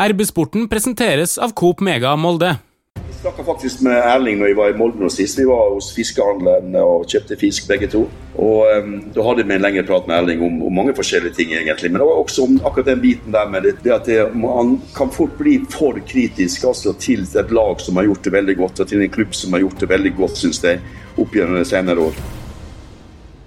[0.00, 2.54] RB-sporten presenteres av Coop Mega Molde.
[2.94, 5.36] Vi snakka faktisk med Erling når vi var i Molde nå sist.
[5.36, 8.06] Vi var hos fiskehandleren og kjøpte fisk begge to.
[8.40, 11.52] Og um, Da hadde vi en lengre prat med Erling om, om, mange forskjellige ting,
[11.52, 11.92] egentlig.
[11.92, 14.78] Men det var også om akkurat den biten der med det, det at det, man
[14.96, 18.80] kan fort bli for kritisk altså, til et lag som har gjort det veldig godt,
[18.80, 20.80] og til en klubb som har gjort det veldig godt, syns jeg,
[21.20, 22.39] opp gjennom de senere år.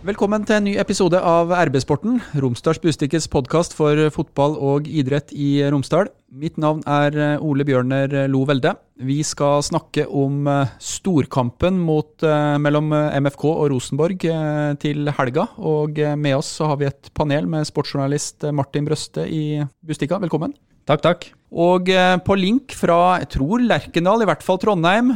[0.04, 5.62] Velkommen til en ny episode av RB-sporten, Romsdals Bustikkes podkast for fotball og idrett i
[5.72, 6.10] Romsdal.
[6.36, 8.74] Mitt navn er Ole Bjørner Lo Velde.
[9.00, 15.48] Vi skal snakke om eh, storkampen mot, eh, mellom MFK og Rosenborg eh, til helga.
[15.64, 20.20] Og med oss har vi et panel med sportsjournalist Martin Brøste i Bustika.
[20.20, 20.52] Velkommen.
[20.84, 21.32] Takk, takk.
[21.54, 21.90] Og
[22.26, 25.12] på link fra jeg tror Lerkendal, i hvert fall Trondheim,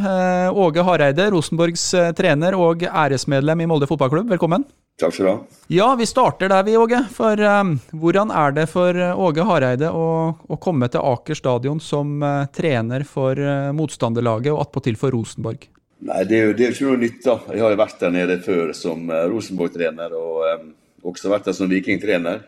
[0.54, 4.30] Åge Hareide, Rosenborgs trener og æresmedlem i Molde fotballklubb.
[4.36, 4.68] Velkommen.
[4.98, 5.38] Takk skal du ha.
[5.70, 7.04] Ja, vi starter der vi, Åge.
[7.14, 12.16] For um, hvordan er det for Åge Hareide å, å komme til Aker stadion som
[12.26, 15.67] uh, trener for uh, motstanderlaget, og attpåtil for Rosenborg?
[16.08, 17.38] Nei, det er jo, det er jo ikke noe nytt, da.
[17.53, 20.17] Jeg har jo vært der nede før som uh, Rosenborg-trener.
[20.17, 20.44] og...
[20.50, 20.67] Um
[21.06, 22.40] også vært der som vikingtrener,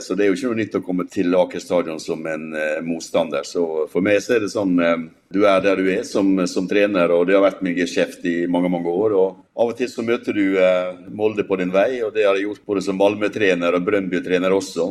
[0.00, 2.78] så det er jo ikke noe nytt å komme til Aker stadion som en eh,
[2.86, 3.44] motstander.
[3.44, 4.94] Så for meg så er det sånn eh,
[5.32, 8.36] du er der du er som, som, trener, og det har vært min geskjeft i
[8.50, 9.16] mange mange år.
[9.18, 12.38] og Av og til så møter du eh, Molde på din vei, og det har
[12.38, 14.88] jeg gjort både som Malmö-trener og Brøndby-trener også.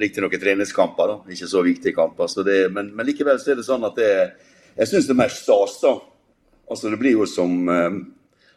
[0.00, 1.36] Riktignok treningskamper, da.
[1.36, 2.32] ikke så viktige kamper.
[2.32, 4.12] Så det, men, men, likevel så er det sånn at det,
[4.80, 5.96] jeg syns det er mer stas, da.
[6.66, 8.00] Altså Det blir jo som eh,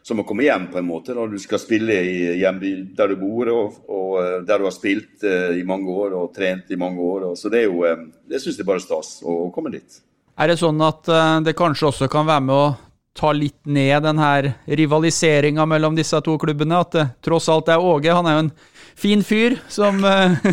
[0.02, 1.14] som å komme hjem, på en måte.
[1.14, 2.60] da Du skal spille i hjem
[2.96, 6.30] der du bor, og, og, eh, der du har spilt uh, i mange år og
[6.36, 7.30] trent i mange år.
[7.30, 10.00] Og, så det er jo um, Det syns jeg bare stas å, komme dit.
[10.40, 12.70] Er det sånn at uh, det kanskje også kan være med å
[13.16, 16.80] ta litt ned den her rivaliseringa mellom disse to klubbene?
[16.80, 18.52] At det tross alt er Åge, han er jo en
[19.00, 20.00] fin fyr som,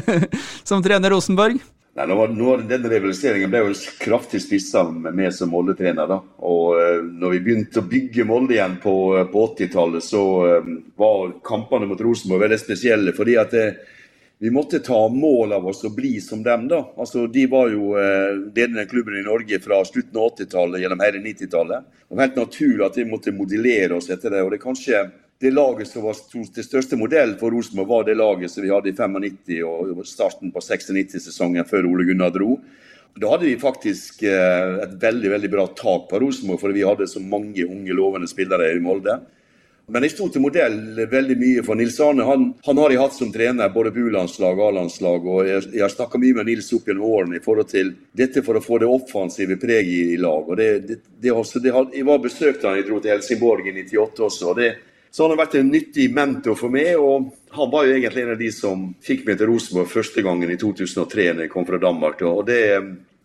[0.67, 1.61] som trener Rosenborg?
[1.97, 6.05] Nei, nå var, nå, Denne rivaliseringen ble jo kraftig spissa med meg som Molde-trener.
[6.05, 6.19] da.
[6.45, 10.67] Og eh, når vi begynte å bygge Molde igjen på, uh, på 80-tallet, så eh,
[10.93, 13.15] var kampene mot Rosenborg veldig spesielle.
[13.17, 13.57] fordi at
[14.37, 16.67] vi måtte ta mål av oss og bli som dem.
[16.69, 16.83] da.
[17.01, 21.87] Altså, De var jo ledende klubben i Norge fra slutten av 80-tallet gjennom hele 90-tallet.
[22.05, 24.43] Det var helt naturlig at vi måtte modellere oss etter det.
[24.43, 25.01] og det er kanskje
[25.39, 26.17] det laget som var
[26.55, 30.51] det største modell for Rosenborg, var det laget som vi hadde i 95 og starten
[30.53, 32.57] på 96-sesongen før Ole Gunnar dro.
[33.17, 37.09] Da hadde vi faktisk eh, et veldig veldig bra tak på Rosenborg, for vi hadde
[37.09, 39.19] så mange unge, lovende spillere i Molde.
[39.87, 40.73] Men jeg sto til modell
[41.07, 42.25] veldig mye for Nils Arne.
[42.27, 45.23] Han, han har jeg hatt som trener både på U-landslag og A-landslag.
[45.23, 48.59] og Jeg, har snakka mye med Nils opp gjennom årene i forhold til dette for
[48.59, 50.43] å få det offensive preget i, lag.
[50.43, 53.77] og det, det, det, også, det, Jeg var besøkte han, jeg dro til Helsingborg i
[53.79, 54.51] 98 også.
[54.51, 54.73] og det
[55.17, 58.35] så han har vært en nyttig mentor for meg, og han var jo egentlig en
[58.35, 61.79] av de som fikk meg til Rosenborg første gangen i 2003 når jeg kom fra
[61.81, 62.21] Danmark.
[62.29, 62.59] Og det,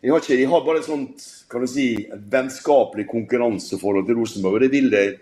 [0.00, 4.18] jeg, har ikke, jeg har bare et sånt kan du si, et vennskapelig konkurranseforhold til
[4.22, 5.12] Rosenborg, og det vil jeg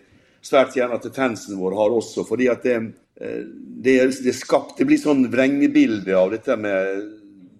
[0.46, 2.22] svært gjerne at fansen vår har også.
[2.30, 2.78] fordi at det,
[3.18, 3.42] eh,
[3.82, 7.04] det, det, skapt, det blir sånn vrengebilde av dette med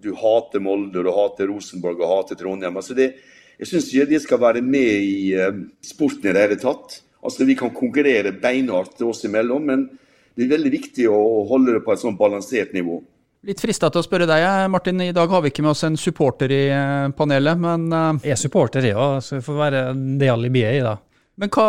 [0.01, 2.79] du hater Molde, du hater Rosenborg og hater Trondheim.
[2.79, 3.11] altså det,
[3.59, 7.01] Jeg syns ikke de skal være med i uh, sporten i det hele tatt.
[7.21, 9.87] Altså Vi kan konkurrere beinhardt oss imellom, men
[10.35, 13.01] det er veldig viktig å holde det på et sånn balansert nivå.
[13.45, 15.01] Litt frista til å spørre deg, Martin.
[15.01, 18.35] I dag har vi ikke med oss en supporter i eh, panelet, men eh, Jeg
[18.35, 19.81] er supporter, jeg òg, så vi får være
[20.21, 20.99] det alibiet i, da.
[21.41, 21.65] Men hva,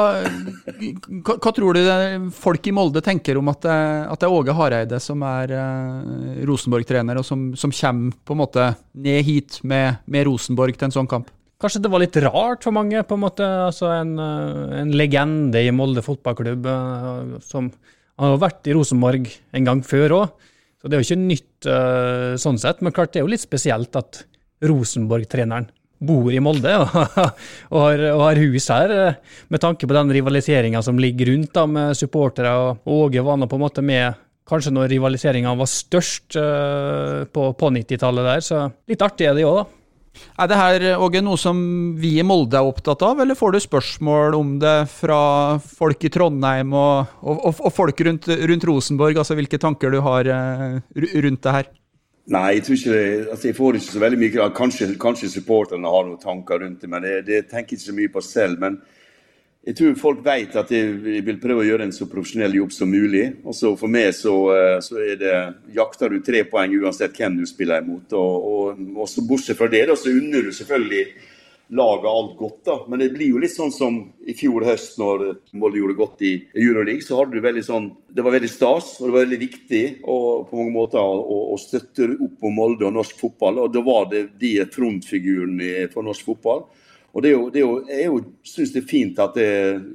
[1.24, 3.76] hva, hva, tror du folk i Molde tenker om at det,
[4.12, 8.42] at det er Åge Hareide som er uh, Rosenborg-trener, og som, som, kommer på en
[8.42, 11.30] måte ned hit med, med Rosenborg til en sånn kamp?
[11.62, 13.46] Kanskje det var litt rart for mange, på en måte.
[13.68, 16.66] Altså en, eh, en legende i Molde fotballklubb
[17.46, 17.70] Som, som
[18.18, 20.48] har vært i Rosenborg en gang før òg.
[20.82, 22.82] Så det er jo ikke nytt uh, sånn sett.
[22.82, 24.24] Men klart det er jo litt spesielt at
[24.66, 25.68] Rosenborg-treneren
[26.02, 26.96] bor i Molde og,
[27.72, 28.94] og, har, og, har, hus her,
[29.46, 32.50] med tanke på den rivaliseringa som ligger rundt da, med supportere.
[32.50, 34.18] og Åge var nå på en måte med
[34.50, 39.60] kanskje når rivaliseringa var størst på, på 90-tallet der, så litt artig er det òg,
[39.62, 39.81] da.
[40.38, 41.58] Er det her Åge, noe som
[42.00, 45.20] vi i Molde er opptatt av, eller får du spørsmål om det fra
[45.62, 49.20] folk i Trondheim og, og, og folk rundt, rundt, Rosenborg?
[49.20, 50.80] Altså hvilke tanker du har eh,
[51.24, 51.70] rundt det her?
[52.32, 55.90] Nei, jeg tror ikke det, altså jeg får ikke så veldig mye Kanskje, kanskje supporterne
[55.90, 58.60] har noen tanker rundt det, men det, det tenker jeg ikke så mye på selv.
[58.62, 58.78] men
[59.62, 62.90] jeg tror folk vet at jeg vil prøve å gjøre en så profesjonell jobb som
[62.90, 63.28] mulig.
[63.46, 65.34] Og For meg så, eh, så det,
[65.70, 68.10] jakter du tre poeng uansett hvem du spiller imot.
[68.12, 71.04] Og, og, og Bortsett fra det, da, så unner du selvfølgelig
[71.78, 72.64] laget alt godt.
[72.66, 72.76] da.
[72.88, 75.24] Men det blir jo litt sånn som i fjor høst, når
[75.54, 77.06] Molde gjorde godt i Euroleague.
[77.06, 80.50] så hadde du veldig sånn, Det var veldig stas og det var veldig viktig og
[80.50, 83.62] på mange måter å, å støtte opp om Molde og norsk fotball.
[83.62, 86.66] og Da var det de frontfigurene for norsk fotball.
[87.12, 89.50] Og det er jo, det er jo, Jeg jo, synes det er fint at det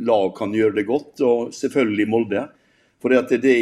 [0.06, 2.48] lag kan gjøre det godt, og selvfølgelig Molde.
[3.02, 3.58] For de,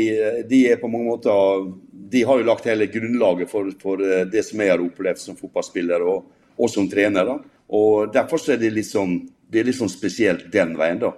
[0.47, 1.71] de, er på mange måter,
[2.11, 3.99] de har jo lagt hele grunnlaget for, for
[4.31, 7.27] det som jeg har opplevd som fotballspiller og, og som trener.
[7.27, 7.35] da.
[7.75, 9.17] Og Derfor er det litt sånn,
[9.51, 11.01] det er litt sånn spesielt den veien.
[11.03, 11.11] da.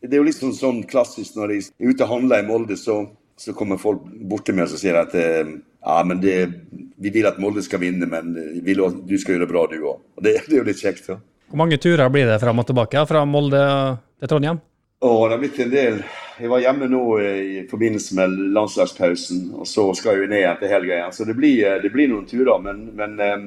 [0.00, 2.78] Det er jo litt sånn, sånn klassisk når de er ute og handler i Molde,
[2.78, 3.00] så,
[3.40, 5.54] så kommer folk bort til meg og sier at eh,
[5.84, 6.36] ja, men det,
[7.00, 10.04] vi vil at Molde skal vinne, men vil, du skal gjøre det bra du òg.
[10.20, 11.08] Det, det er jo litt kjekt.
[11.10, 11.18] da.
[11.48, 13.64] Hvor mange turer blir det fram og tilbake fra Molde
[14.20, 14.60] til Trondheim?
[15.04, 15.98] Å, det har blitt en del.
[16.40, 20.72] Jeg var hjemme nå i forbindelse med landslagspausen, og så skal jeg jo ned til
[20.72, 21.14] helga igjen.
[21.14, 22.56] Så det blir, det blir, noen turer.
[22.64, 23.44] Men, men eh,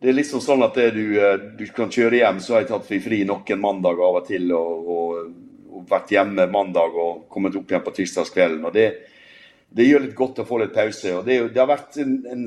[0.00, 2.86] det er liksom sånn at du, eh, du, kan kjøre hjem, så har jeg tatt
[2.86, 4.46] fri, fri noen mandag av og til.
[4.56, 5.32] Og, og,
[5.68, 8.64] og, vært hjemme mandag og kommet opp igjen på tirsdagskvelden.
[8.68, 8.86] og det,
[9.74, 11.16] det gjør litt godt å få litt pause.
[11.18, 12.46] og Det, det har vært, en, en,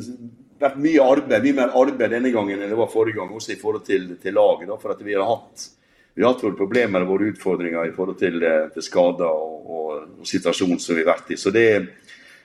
[0.59, 3.59] vært, mye arbeid, mye mer arbeid denne gangen enn det var forrige gang, også i
[3.61, 4.67] forhold til, til laget.
[4.69, 5.69] Da, for at vi har hatt
[6.13, 9.55] vi har hatt våre problemer og våre utfordringer i forhold til, eh, til skader og,
[9.65, 11.37] og, og situasjonen som vi har vært i.
[11.41, 11.65] Så det,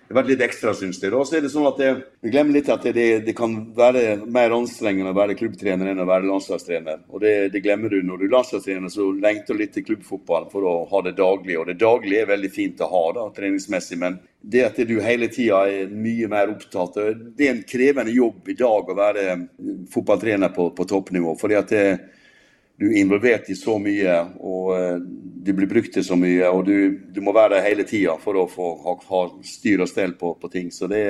[0.08, 1.19] det vært litt ekstra, syns dere.
[1.20, 4.22] Og så er det sånn at jeg, Vi glemmer litt at det, det, kan være
[4.25, 7.02] mer anstrengende å være klubbtrener enn å være landslagstrener.
[7.12, 8.00] Og det, det glemmer du.
[8.02, 11.58] Når du er landslagstrener, så lengter du litt til klubbfotball for å ha det daglig.
[11.60, 15.28] Og det daglige er veldig fint å ha da, treningsmessig, men det at du hele
[15.34, 16.94] tida er mye mer opptatt
[17.37, 19.25] Det er en krevende jobb i dag å være
[19.93, 21.37] fotballtrener på, på toppnivå.
[21.37, 21.84] fordi at det
[22.79, 25.01] du er involvert i så mye, og uh,
[25.43, 26.47] du blir brukt til så mye.
[26.47, 26.77] Og du,
[27.11, 30.35] du må være der hele tida for å få ha, ha styr og stell på,
[30.39, 30.71] på, ting.
[30.75, 31.03] Så det,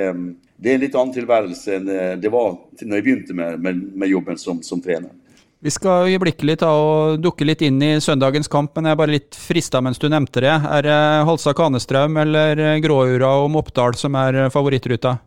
[0.57, 3.83] det, er en litt annen tilværelse enn eh, det var når jeg begynte med, med,
[4.01, 5.13] med jobben som, som, trener.
[5.59, 9.17] Vi skal øyeblikkelig ta og dukke litt inn i søndagens kamp, men jeg er bare
[9.17, 10.55] litt frista mens du nevnte det.
[10.55, 15.17] Er det Halsa Kanestrøm eller Gråura og Moppdal som er favorittruta?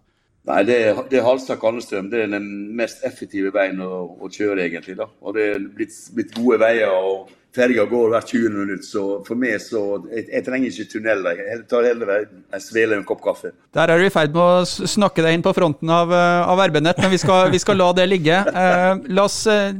[0.48, 2.08] Nei, det, er Halstad-Kalnestrøm.
[2.10, 4.96] Det er den mest effektive veien å, å kjøre, egentlig.
[4.98, 5.06] da.
[5.22, 8.86] Og Det er blitt, blitt gode veier, og ferga går hvert 20 minutter.
[8.86, 9.82] Så for meg så
[10.12, 11.40] Jeg, jeg trenger ikke tunneler.
[11.40, 13.52] Jeg tar heller en svele og en kopp kaffe.
[13.74, 16.62] Der er du i ferd med å snakke deg inn på fronten av, eh, av
[16.68, 18.38] RB-nett, men vi skal, vi skal, la det ligge.
[18.62, 19.72] Eh, la oss eh,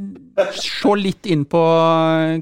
[0.57, 1.61] se litt inn på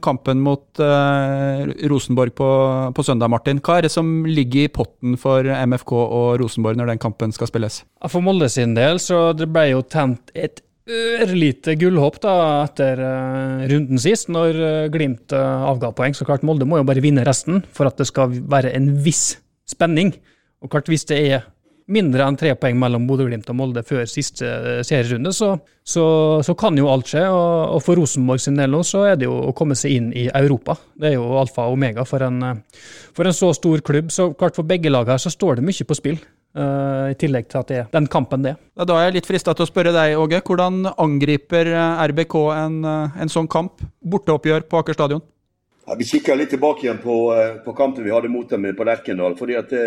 [0.04, 2.50] kampen mot eh, Rosenborg på,
[2.96, 3.62] på, søndag, Martin.
[3.64, 7.52] Hva er det som ligger i potten for MFK og Rosenborg når den kampen skal
[7.52, 7.82] spilles?
[8.08, 12.34] For Molde sin del så det ble jo tent et ørlite gullhopp da
[12.66, 16.16] etter uh, runden sist, når uh, Glimt uh, avga poeng.
[16.18, 19.36] Så klart Molde må jo bare vinne resten for at det skal være en viss
[19.70, 20.16] spenning.
[20.62, 21.46] Og klart hvis det er
[21.92, 26.04] mindre enn tre poeng mellom Bodø-Glimt og Molde før siste serierunde, så, så,
[26.46, 27.26] så, kan jo alt skje.
[27.28, 30.12] Og, og for Rosenborg sin del nå, så er det jo å komme seg inn
[30.18, 30.78] i Europa.
[30.96, 32.62] Det er jo alfa og omega for en,
[33.18, 34.14] for en så stor klubb.
[34.14, 36.22] Så klart for begge lag her så står det mye på spill.
[36.52, 38.62] Uh, I tillegg til at det er den kampen det er.
[38.84, 40.42] Da er jeg litt frista til å spørre deg, Åge.
[40.44, 41.70] Hvordan angriper
[42.12, 43.84] RBK en, en sånn kamp?
[44.04, 45.24] Borteoppgjør på Aker stadion?
[45.88, 47.16] Ja, vi kikker litt tilbake igjen på,
[47.66, 49.38] på kampen vi hadde mot dem på Lerkendal.
[49.40, 49.86] fordi at det,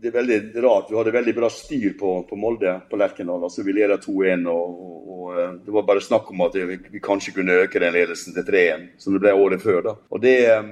[0.00, 0.90] det er veldig rart.
[0.90, 3.42] Vi hadde veldig bra styr på, på Molde på Lerkendal.
[3.44, 4.46] Altså, vi leda 2-1.
[4.48, 7.82] Og, og, og, eh, Det var bare snakk om at vi, vi kanskje kunne øke
[7.82, 9.82] den ledelsen til 3-1, som det ble året før.
[9.90, 9.94] da.
[10.10, 10.70] Og det, eh,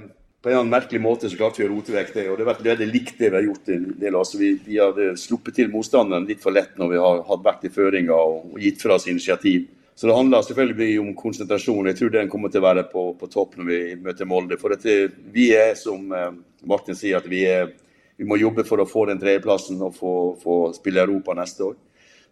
[0.49, 2.27] En merkelig måte så klarte vi å rote vekk det.
[2.29, 3.73] og Det har vært veldig likt det vi har gjort.
[3.75, 4.15] en del.
[4.17, 7.67] Altså, vi, vi har sluppet til motstanderen litt for lett når vi har hatt vært
[7.69, 9.67] i føringa og, og gitt fra oss initiativ.
[9.99, 11.91] Så det handler selvfølgelig om konsentrasjon.
[11.91, 14.59] Jeg tror den kommer til å være på, på topp når vi møter Molde.
[14.61, 14.99] For det,
[15.35, 16.31] vi er, som eh,
[16.71, 17.73] Martin sier, at vi er
[18.19, 21.77] vi må jobbe for å få den tredjeplassen og få, få spille Europa neste år.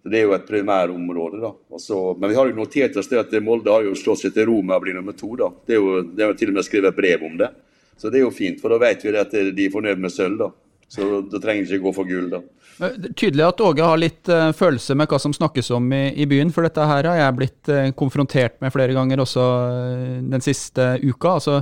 [0.03, 1.39] Så Det er jo et primærområde.
[1.41, 1.53] da.
[1.71, 4.49] Også, men vi har jo notert oss det at Molde har jo slått seg til
[4.51, 5.31] ro med å bli nummer to.
[5.39, 5.53] da.
[5.67, 7.53] Det er jo, det er jo til og med skrevet brev om det.
[7.97, 10.39] Så det er jo fint, for da vet vi at de er fornøyd med sølv.
[10.41, 10.51] da.
[10.89, 12.43] Så da trenger de ikke gå for gull, da.
[12.77, 16.11] Det er tydelig at Åge har litt uh, følelse med hva som snakkes om i,
[16.13, 20.17] i, byen, for dette her har jeg blitt uh, konfrontert med flere ganger også uh,
[20.29, 21.39] den siste uka.
[21.39, 21.61] Altså,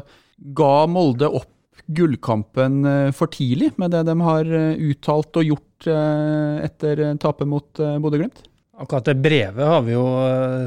[0.58, 1.50] ga Molde opp
[1.84, 2.80] gullkampen
[3.12, 8.40] for tidlig med det de har uttalt og gjort etter tapet mot Bodø-Glimt?
[8.80, 10.06] Akkurat det brevet har vi jo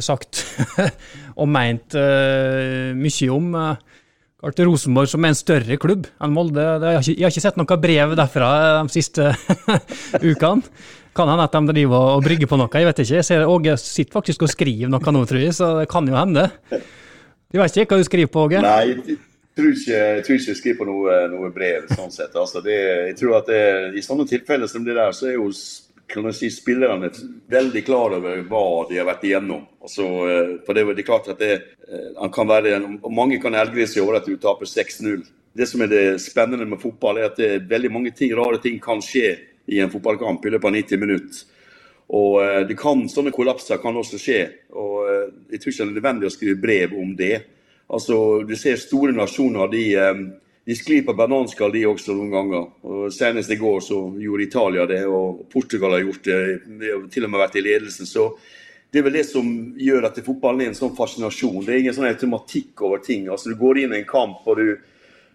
[0.05, 0.43] sagt
[1.41, 3.49] og meint mye om.
[4.37, 6.61] Klart Rosenborg som er en større klubb enn Molde.
[6.61, 8.49] Jeg har ikke, jeg har ikke sett noe brev derfra
[8.85, 9.31] de siste
[10.29, 10.61] ukene.
[11.17, 13.15] Kan hende at de driver og brygger på noe, jeg vet ikke.
[13.17, 16.13] Jeg ser Åge sitter faktisk og skriver noe nå, tror jeg, så det kan jo
[16.13, 16.43] hende.
[16.69, 18.61] Du vet ikke hva du skriver på, Åge?
[18.61, 19.17] Nei,
[19.57, 21.89] tror ikke, jeg tror ikke jeg skriver på noe, noe brev.
[21.97, 22.37] sånn sett.
[22.37, 22.77] Altså, det,
[23.09, 23.61] jeg tror at det,
[23.97, 25.49] I sånne tilfeller som det der, så er jo
[26.07, 27.09] kan si, spillerne
[27.51, 29.65] veldig klar over hva de har vært igjennom.
[29.83, 31.57] Altså, eh, for det, det er klart at det,
[32.17, 32.79] han kan være,
[33.11, 35.25] Mange kan elgre seg over at du taper 6-0.
[35.57, 38.79] Det som er det spennende med fotball, er at det, veldig mange ting, rare ting
[38.83, 39.35] kan skje
[39.67, 41.45] i en fotballkamp i løpet av 90 minutter.
[42.15, 44.41] Og det kan, Sånne kollapser kan også skje.
[44.71, 45.09] og
[45.51, 47.41] Jeg tror ikke det er nødvendig å skrive brev om det.
[47.91, 49.83] Altså, Du ser store nasjoner de,
[50.67, 52.63] de sklir på bananskall de også noen ganger.
[52.83, 56.39] Og Senest i går så gjorde Italia det, og Portugal har gjort det.
[56.67, 58.09] De har til og med vært i ledelsen.
[58.09, 58.33] så
[58.91, 59.47] det er vel det som
[59.79, 61.63] gjør at fotballen er en sånn fascinasjon.
[61.63, 63.29] Det er ingen sånn automatikk over ting.
[63.31, 64.77] Altså, Du går inn i en kamp og du,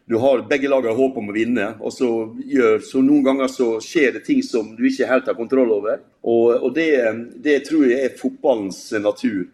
[0.09, 1.75] du har begge lag har håp om å vinne.
[1.81, 2.09] og så,
[2.45, 6.01] gjør, så Noen ganger så skjer det ting som du ikke helt har kontroll over.
[6.23, 6.91] Og, og det,
[7.41, 9.47] det, tror jeg er fotballens natur.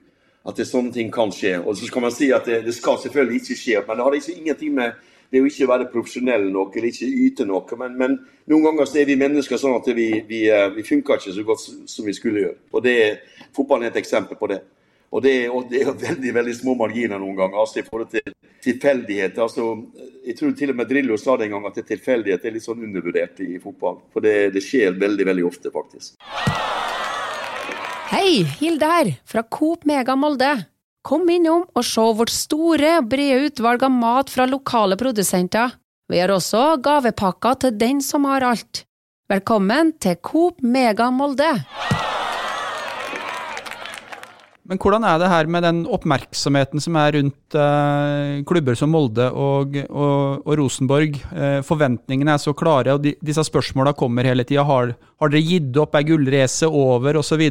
[0.42, 1.58] At det sånne ting kan skje.
[1.62, 3.82] Og så kan man si at det, det skal selvfølgelig ikke skje.
[3.86, 6.88] Men det har ikke ingenting med det er jo ikke å være profesjonell nok eller
[6.88, 7.78] ikke yte noe.
[7.80, 8.16] Men, men
[8.48, 11.44] noen ganger så er vi mennesker sånn at vi, vi, eh, vi funker ikke så
[11.44, 12.58] godt som vi skulle gjøre.
[12.72, 12.96] Og det,
[13.56, 14.62] Fotballen er et eksempel på det.
[15.08, 18.32] Og det, og det er veldig veldig små marginer noen ganger altså i forhold til
[18.64, 19.44] tilfeldigheter.
[19.44, 19.68] Altså,
[20.24, 22.82] jeg tror til og med Drillo sa det en gang at tilfeldighet er litt sånn
[22.88, 24.02] undervurdert i fotball.
[24.12, 26.16] For det, det skjer veldig, veldig ofte, faktisk.
[28.08, 30.54] Hei, Hilde her, fra Coop Mega Molde.
[31.08, 35.72] Kom innom og se vårt store og brede utvalg av mat fra lokale produsenter.
[36.04, 38.82] Vi har også gavepakker til den som har alt.
[39.32, 41.48] Velkommen til Coop Mega Molde!
[44.68, 49.30] Men hvordan er det her med den oppmerksomheten som er rundt eh, klubber som Molde
[49.32, 51.16] og, og, og Rosenborg?
[51.32, 54.68] Eh, forventningene er så klare, og de, disse spørsmåla kommer hele tida.
[54.68, 55.96] Har, har, dere gitt opp?
[55.96, 57.22] Er gullracet over?
[57.22, 57.48] Osv.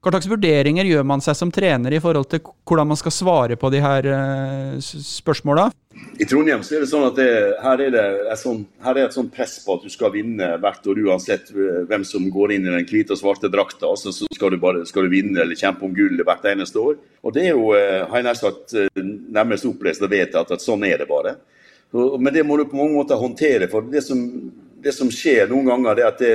[0.00, 3.56] Hva slags vurderinger gjør man seg som trener i forhold til hvordan man skal svare
[3.60, 5.66] på de her uh, spørsmåla?
[6.16, 7.26] I Trondheim så er det sånn at det,
[7.60, 11.02] her, er det et sånn, er sånn press på at du skal vinne hvert år
[11.04, 13.90] uansett eh, hvem som går inn i den hvite og svarte drakta.
[13.90, 16.96] Altså, så skal du, bare, skal du vinne eller kjempe om gullet hvert eneste år.
[17.20, 19.04] Og Det er jo, uh, har jeg nær
[19.36, 21.36] nærmest opplest og vedtatt at, sånn er det bare.
[21.92, 23.68] Men det må du på mange måter håndtere.
[23.68, 24.24] For det som,
[24.80, 26.34] det som skjer noen ganger, det er at det,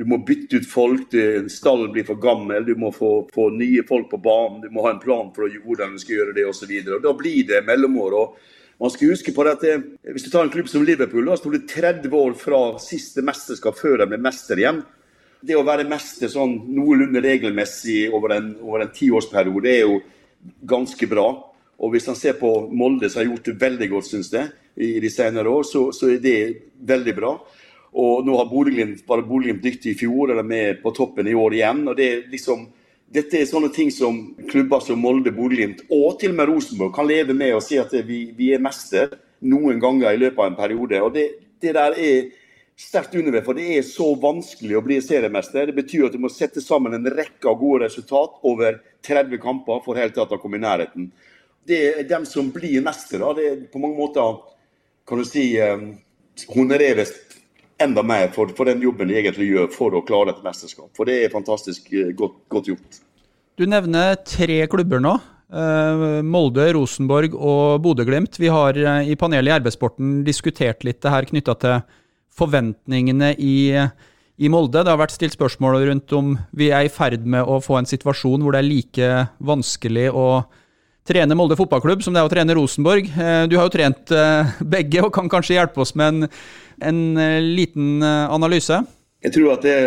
[0.00, 1.12] du må bytte ut folk,
[1.52, 4.62] stallen blir for gammel, du må få, få, nye folk på banen.
[4.62, 6.72] Du må ha en plan for hvordan du skal gjøre det osv.
[6.88, 8.16] Da blir det mellomår.
[8.16, 8.38] og
[8.80, 11.68] man skal huske på at Hvis du tar en klubb som Liverpool, da sto det
[11.68, 14.80] 30 år fra siste mesterskap før de ble mester igjen.
[15.44, 20.00] Det å være mester sånn noenlunde regelmessig over en, over en tiårsperiode er jo
[20.64, 21.28] ganske bra.
[21.76, 24.48] Og Hvis man ser på Molde, som har gjort det veldig godt, synes jeg,
[24.80, 26.38] i de senere år, så, så er det
[26.88, 27.36] veldig bra.
[27.92, 31.34] Og nå har Bodø-Glimt var Bodø-Glimt dyktig i fjor, eller er med på toppen i
[31.34, 31.88] år igjen.
[31.88, 32.68] og det er liksom
[33.10, 37.08] dette er sånne ting som klubber som Molde, Bodø-Glimt og til og med Rosenborg kan
[37.08, 39.16] leve med og si at vi, vi, er mester
[39.50, 41.00] noen ganger i løpet av en periode.
[41.02, 41.24] og Det,
[41.58, 42.28] det der er
[42.78, 45.66] sterkt underved, for det er så vanskelig å bli seriemester.
[45.66, 49.82] Det betyr at du må sette sammen en rekke av gode resultat over 30 kamper
[49.84, 51.10] for helt tatt å komme i nærheten.
[51.66, 53.34] Det er dem som blir mestere.
[53.36, 54.38] Det er på mange måter
[55.08, 55.82] kan du si, eh,
[56.54, 57.12] honoreres
[57.80, 60.90] enda mer for, for, den jobben de egentlig gjør for å klare et mesterskap.
[60.96, 63.00] For det er fantastisk eh, godt, godt gjort.
[63.60, 65.16] Du nevner tre klubber nå.
[65.50, 68.38] Uh, Molde, Rosenborg og Bodø-Glimt.
[68.38, 71.80] Vi har uh, i panelet i Arbeidssporten diskutert litt det her knytta til
[72.38, 74.84] forventningene i, i, Molde.
[74.84, 77.90] Det har vært stilt spørsmål rundt om vi er i ferd med å få en
[77.90, 79.10] situasjon hvor det er like
[79.42, 80.28] vanskelig å
[81.10, 83.10] trene Molde fotballklubb som det er å trene Rosenborg.
[83.50, 84.12] Du har jo trent
[84.62, 86.30] begge og kan kanskje hjelpe oss med en
[86.80, 88.80] en eh, liten eh, analyse?
[89.20, 89.78] Jeg tror at det,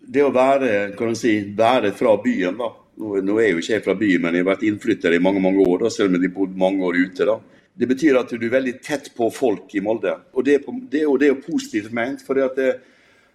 [0.00, 2.72] det å være, si, være fra byen da.
[2.96, 5.20] Nå, nå er jeg jo ikke jeg fra byen, men jeg har vært innflytter i
[5.20, 7.28] mange mange år, da, selv om jeg har bodd mange år ute.
[7.28, 7.38] da.
[7.76, 10.14] Det betyr at du er veldig tett på folk i Molde.
[10.32, 10.62] Og det,
[10.92, 12.24] det, jo, det er jo positivt ment.
[12.24, 12.70] for det,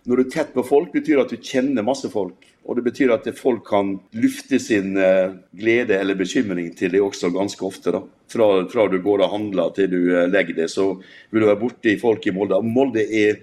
[0.10, 2.48] når du er tett på folk, betyr det at du kjenner masse folk.
[2.70, 7.32] Og det betyr at folk kan lufte sin eh, glede eller bekymring til deg også
[7.34, 7.94] ganske ofte.
[7.96, 8.02] da.
[8.32, 10.94] Fra, fra du går og handler til du eh, legger deg, så
[11.32, 12.62] vil du være borti folk i Molde.
[12.62, 13.42] Molde er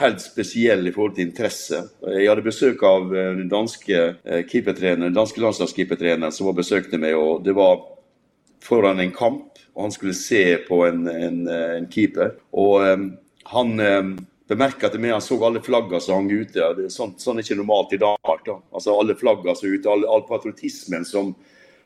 [0.00, 1.82] helt spesiell i forhold til interesse.
[2.06, 4.04] Jeg hadde besøk av eh, den danske
[4.48, 7.18] keepertreneren, danske landslagskeepertreneren som var besøkte meg.
[7.18, 7.82] og Det var
[8.62, 12.36] foran en kamp, og han skulle se på en, en, en keeper.
[12.52, 13.06] Og um,
[13.50, 14.10] han um,
[14.50, 16.66] bemerka at vi så alle flaggene som hang ute.
[16.76, 18.42] Det sånn, sånn er ikke normalt i Danmark.
[18.46, 18.56] da.
[18.74, 21.32] Altså Alle flaggene som er ute, all, all patriotismen som,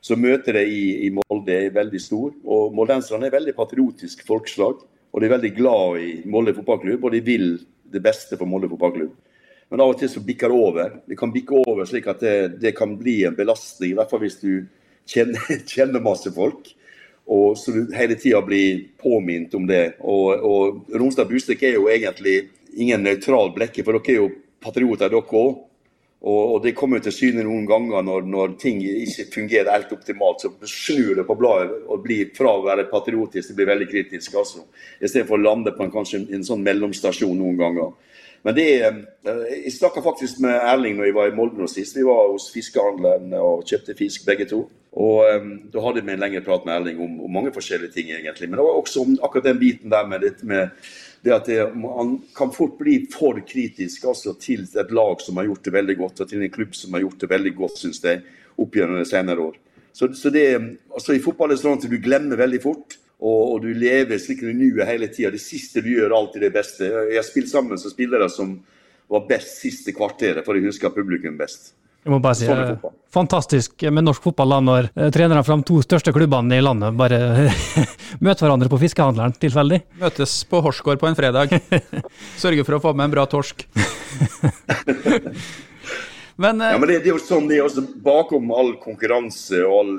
[0.00, 2.32] som møter det i, i, Molde, er veldig stor.
[2.44, 4.80] Og Moldenserne er veldig patriotisk folkeslag.
[5.12, 7.50] Og de er veldig glad i Molde fotballklubb, og de vil
[7.94, 9.12] det beste for Molde fotballklubb.
[9.70, 10.96] Men av og til så bikker det over.
[11.08, 14.24] Det kan bikke over slik at det, det kan bli en belastning, i hvert fall
[14.24, 14.64] hvis du
[15.10, 16.72] kjenner, kjenner masse folk.
[17.26, 19.96] Og så du hele tida blir påminnet om det.
[20.00, 24.32] Og, og Romsdal Bustek er jo egentlig ingen nøytral blekke, for dere er jo
[24.64, 25.62] patrioter, dere òg.
[26.24, 30.40] Og, og det kommer til syne noen ganger når, når, ting ikke fungerer helt optimalt.
[30.40, 33.88] Så snur det på bladet og blir fra å være patriotisk til å bli veldig
[33.90, 34.38] kritisk.
[34.40, 34.64] altså.
[35.00, 37.92] Istedenfor å lande på en, kanskje en sånn mellomstasjon noen ganger.
[38.44, 41.96] Men det er, Jeg snakka faktisk med Erling når jeg var i Molde nå sist.
[41.96, 44.66] Vi var hos fiskehandleren og kjøpte fisk begge to.
[45.00, 48.12] Og um, Da hadde vi en lengre prat med Erling om, om, mange forskjellige ting,
[48.12, 48.50] egentlig.
[48.50, 50.68] Men det var også om akkurat den biten der med, det, med
[51.24, 55.48] det at det, man kan fort bli for kritisk altså, til et lag som har
[55.48, 58.04] gjort det veldig godt, og til en klubb som har gjort det veldig godt, syns
[58.04, 58.20] jeg,
[58.60, 59.56] opp gjennom de senere år.
[59.94, 60.46] Så, så det,
[60.92, 62.98] altså I fotball er det sånn at du glemmer veldig fort.
[63.22, 65.30] Og, og du lever slik du nuet hele tida.
[65.34, 66.90] Det siste du gjør, alltid det beste.
[66.90, 68.56] Jeg har spilt sammen med spillere som
[69.10, 71.74] var best siste kvarteret, for jeg husker publikum best.
[72.04, 72.76] Jeg må bare si sånn
[73.14, 76.96] Fantastisk med norsk fotball da, når eh, trenerne fra de to største klubbene i landet
[76.98, 77.18] bare
[78.24, 79.78] møter hverandre på fiskehandleren tilfeldig.
[80.02, 81.48] Møtes på Horsgård på en fredag.
[82.42, 83.56] Sørger for å få med en bra torsk.
[86.42, 89.58] men, eh, ja, men det, det, er jo sånn det er også Bakom all konkurranse
[89.64, 89.92] og all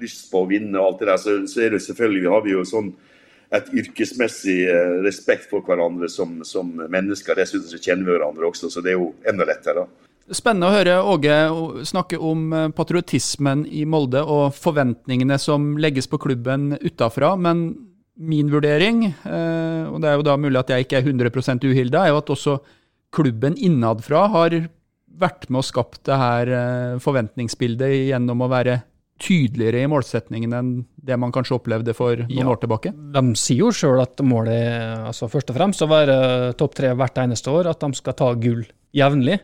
[0.00, 2.54] lyst på å vinne og alt det der, så, så er det selvfølgelig, har vi
[2.56, 2.94] jo sånn
[3.54, 7.36] et yrkesmessig eh, respekt for hverandre som, som mennesker.
[7.38, 9.86] Dessuten så kjenner vi hverandre også, så det er jo enda lettere.
[10.32, 11.38] Spennende å høre Åge
[11.86, 17.34] snakke om eh, patriotismen i Molde og forventningene som legges på klubben utafra.
[17.36, 17.66] Men
[18.14, 22.04] min vurdering, eh, og det er jo da mulig at jeg ikke er 100 uhilda,
[22.04, 22.58] er jo at også
[23.14, 24.64] klubben innadfra har
[25.14, 26.48] vært med og skapt det her
[26.98, 28.80] forventningsbildet gjennom å være
[29.22, 30.70] tydeligere i målsetningen enn
[31.06, 32.92] det man kanskje opplevde for noen ja, år tilbake?
[33.14, 36.16] De sier jo sjøl at målet er altså først og fremst å være
[36.58, 39.38] topp tre hvert eneste år, at de skal ta gull jevnlig.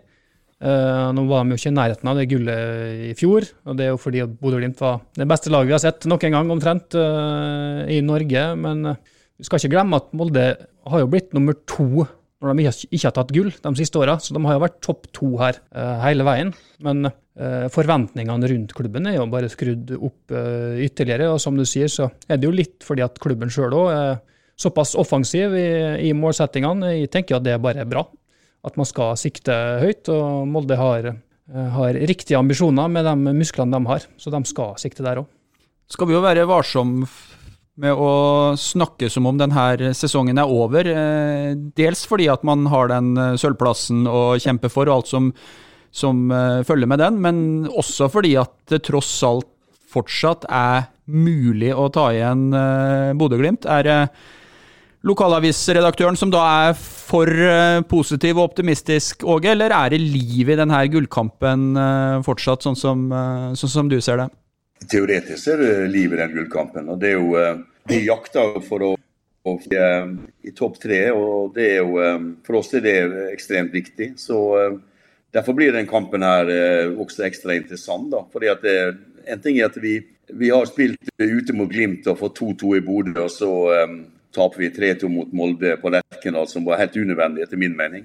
[0.60, 3.86] Uh, nå var de jo ikke i nærheten av det gullet i fjor, og det
[3.86, 6.98] er jo fordi Bodø-Glimt var det beste laget vi har sett nok en gang omtrent
[6.98, 8.42] uh, i Norge.
[8.60, 8.90] Men
[9.40, 10.50] vi skal ikke glemme at Molde
[10.90, 12.04] har jo blitt nummer to
[12.40, 15.10] når de ikke, har tatt gull de siste åra, så de har jo vært topp
[15.16, 15.58] to her
[16.04, 16.54] hele veien.
[16.80, 17.10] Men
[17.72, 22.40] forventningene rundt klubben er jo bare skrudd opp ytterligere, og som du sier, så er
[22.40, 24.14] det jo litt fordi at klubben sjøl òg er
[24.60, 25.68] såpass offensiv i,
[26.08, 26.94] i målsettingene.
[26.98, 28.06] Jeg tenker at det er bare bra
[28.66, 30.08] at man skal sikte høyt.
[30.12, 34.76] Og Molde har, eh, har riktige ambisjoner med de musklene de har, så de skal
[34.78, 35.28] sikte der òg.
[35.90, 37.00] Skal vi jo være varsom
[37.80, 38.12] med å
[38.60, 40.86] snakke som om denne sesongen er over.
[40.86, 45.30] Eh, dels fordi at man har den eh, sølvplassen å kjempe for, og alt som,
[45.90, 46.28] som
[46.66, 47.38] følger med den, men
[47.70, 49.48] også fordi at det tross alt
[49.90, 52.44] fortsatt er mulig å ta igjen
[53.18, 53.66] Bodø-Glimt.
[53.66, 54.06] Er
[55.02, 57.26] lokalavisredaktøren som da er for
[57.90, 61.72] positiv og optimistisk, Åge, eller er det liv i denne gullkampen
[62.22, 63.02] fortsatt, sånn som,
[63.58, 64.28] sånn som, du ser det?
[64.94, 66.86] Teoretisk er det liv i den gullkampen.
[66.86, 67.34] og det er jo,
[67.88, 68.90] De jakter for å,
[69.48, 72.04] å i topp tre, og det er jo,
[72.46, 72.96] for oss er det
[73.32, 74.12] ekstremt viktig.
[74.20, 74.38] så
[75.30, 76.48] Derfor blir den kampen her
[76.98, 78.10] også ekstra interessant.
[78.10, 78.76] da, fordi at det,
[79.30, 80.00] En ting er at vi,
[80.32, 83.14] vi har spilt ute mot Glimt og fått 2-2 i Bodø.
[83.22, 83.50] og så
[83.84, 84.00] um,
[84.34, 88.04] taper vi 3-2 mot Molde på Lerkendal, som var helt unødvendig, etter min mening.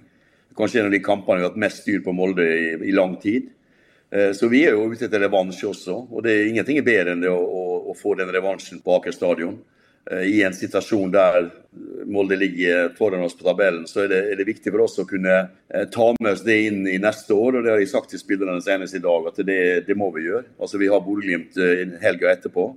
[0.57, 3.17] Kanskje en av de kampene vi har hatt mest styr på Molde i, i lang
[3.21, 3.51] tid.
[4.09, 5.97] Eh, så vi er jo ute etter revansj også.
[6.09, 7.64] og det er Ingenting er bedre enn det å, å,
[7.99, 9.57] få den revansjen på Aker stadion.
[10.11, 11.51] Eh, I en situasjon der
[12.05, 15.07] Molde ligger foran oss på tabellen, så er det, er det viktig for oss å
[15.09, 17.57] kunne eh, ta med oss det inn i neste år.
[17.57, 20.27] og Det har jeg sagt til spillerne senest i dag, at det, det må vi
[20.29, 20.47] gjøre.
[20.59, 21.59] Altså Vi har Bodø-Glimt
[22.03, 22.73] helga etterpå.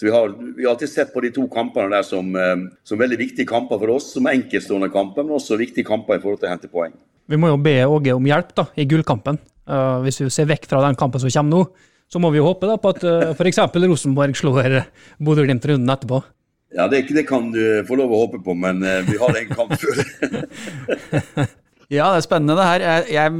[0.00, 2.56] Så vi har, vi har, alltid sett på de to kampene der som, eh,
[2.88, 4.06] som veldig viktige kamper for oss.
[4.14, 6.94] Som enkeltstående kamper, men også viktige kamper i forhold til å hente poeng.
[7.28, 9.36] Vi må jo be Åge om hjelp da, i gullkampen.
[9.68, 12.48] Uh, hvis vi ser vekk fra den kampen som kommer nå, så må vi jo
[12.48, 13.60] håpe da, på at uh, f.eks.
[13.74, 14.80] Rosenborg slår
[15.22, 16.22] Bodø-Glimt runden etterpå.
[16.74, 19.54] Ja, det, det, kan du få lov å håpe på, men uh, vi har en
[19.54, 20.02] kamp før.
[21.96, 22.86] ja, det er spennende det her.
[22.86, 23.38] Jeg, jeg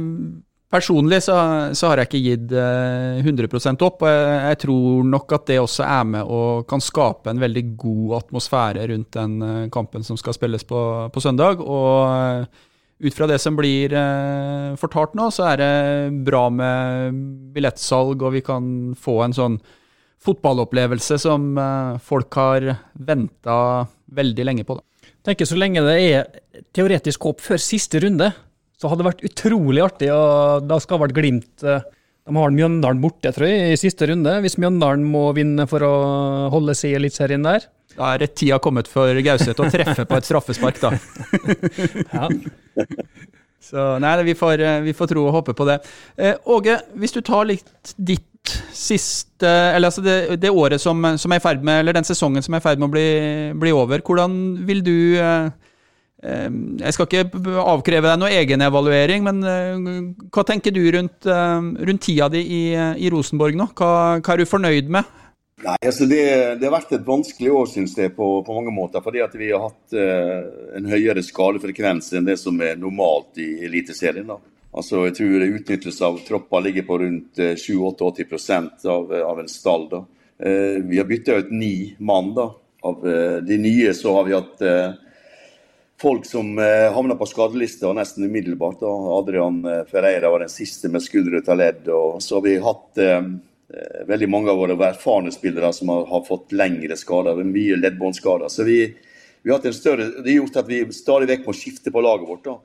[0.71, 1.35] Personlig så,
[1.75, 4.05] så, har jeg ikke gitt 100 eh, opp.
[4.05, 7.63] og jeg, jeg, tror nok at det også er med og kan skape en veldig
[7.75, 10.79] god atmosfære rundt den eh, kampen som skal spilles på,
[11.11, 11.59] på søndag.
[11.59, 12.45] Og eh,
[13.01, 13.93] ut fra det som blir
[14.77, 15.71] fortalt nå, så er det
[16.27, 17.17] bra med
[17.55, 19.57] billettsalg, og vi kan få en sånn
[20.21, 21.47] fotballopplevelse som
[22.05, 23.57] folk har venta
[24.13, 24.77] veldig lenge på.
[24.77, 25.09] Da.
[25.25, 26.29] tenker Så lenge det er
[26.75, 28.29] teoretisk håp før siste runde,
[28.81, 30.09] så hadde det vært utrolig artig.
[30.13, 31.83] og Da skal vel Glimt eh,
[32.25, 34.39] De har Mjøndalen borte, tror jeg, i siste runde.
[34.41, 35.93] Hvis Mjøndalen må vinne for å
[36.53, 37.67] holde seg i Eliteserien der.
[37.97, 40.95] Da er det tida kommet for Gauseth å treffe på et straffespark, da.
[42.15, 42.29] ja.
[43.61, 45.77] Så nei, vi får, eh, vi får, tro og håpe på det.
[46.17, 48.27] Eh, Åge, hvis du tar litt ditt
[48.73, 52.41] siste Eller altså det, det året som, som, er i ferd med Eller den sesongen
[52.41, 53.03] som er i ferd med å bli,
[53.61, 54.01] bli over.
[54.01, 54.33] Hvordan
[54.65, 55.51] vil du eh,
[56.81, 59.45] Jeg skal ikke avkreve deg noe egenevaluering, men
[60.33, 63.71] hva tenker du rundt, rundt tida di i, i Rosenborg nå?
[63.77, 65.20] Hva, hva, er du fornøyd med?
[65.61, 66.21] Nei, altså det,
[66.57, 69.03] det, har vært et vanskelig år, syns jeg, på, på, mange måter.
[69.05, 70.39] Fordi at vi har hatt eh,
[70.79, 74.25] en høyere skadefrekvens enn det som er normalt i Eliteserien.
[74.31, 74.39] da.
[74.71, 79.87] Altså, jeg tror utnyttelse av tropper ligger på rundt uh, 87-88 av, av en stall.
[79.91, 80.01] da.
[80.39, 82.33] Eh, vi har bytta ut ni mann.
[82.37, 82.49] da.
[82.81, 83.03] Av
[83.45, 84.63] de nye så har vi hatt
[86.01, 88.79] folk som eh, havna på skadelista nesten umiddelbart.
[88.79, 88.91] Da.
[89.17, 91.87] Adrian eh, Ferreira var den siste med skulder ut av ledd.
[91.93, 93.29] Og så har vi hatt eh, eh,
[94.07, 97.43] veldig mange av våre erfarne spillere som har, har fått lengre skader.
[97.43, 98.49] Mye leddbåndskader.
[98.49, 98.79] Så vi,
[99.41, 102.03] vi, har hatt en større, det har gjort at vi stadig vekk må skifte på
[102.03, 102.43] laget vårt.
[102.49, 102.57] da.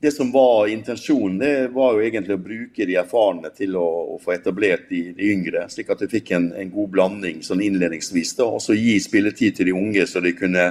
[0.00, 4.20] Det som var intensjonen, det var jo egentlig å bruke de erfarne til å, å
[4.22, 8.32] få etablert de, de, yngre, slik at vi fikk en, en god blanding sånn innledningsvis.
[8.38, 10.70] da, Og så gi spilletid til de unge, så de kunne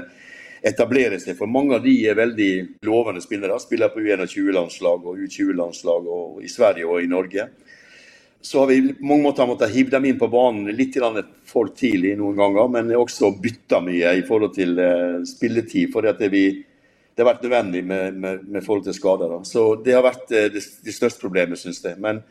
[0.65, 1.37] etablere seg.
[1.37, 2.51] For mange av de er veldig
[2.89, 3.59] lovende spillere.
[3.61, 6.09] Spiller på U21-landslag og U20-landslag
[6.43, 7.47] i Sverige og i Norge.
[8.41, 10.95] Så har vi på mange måter måttet hive dem inn på banen litt
[11.49, 15.91] for tidlig noen ganger, men også bytta mye i forhold til uh, spilletid.
[15.91, 16.45] for det, vi,
[17.13, 19.33] det har vært nødvendig med, med, med forhold til skader.
[19.35, 19.43] Da.
[19.43, 21.99] Så det har vært uh, det, det, største problemet, syns jeg.
[21.99, 22.23] Men